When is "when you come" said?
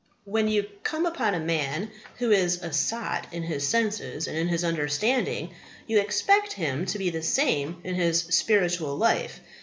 0.25-1.05